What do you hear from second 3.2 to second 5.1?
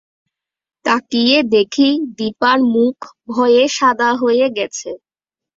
ভয়ে সাদা হয়ে গেছে।